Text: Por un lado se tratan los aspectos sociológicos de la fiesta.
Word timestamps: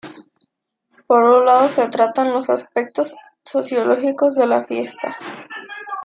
Por 1.05 1.25
un 1.25 1.45
lado 1.45 1.69
se 1.69 1.87
tratan 1.89 2.33
los 2.33 2.49
aspectos 2.49 3.15
sociológicos 3.45 4.33
de 4.35 4.47
la 4.47 4.63
fiesta. 4.63 5.15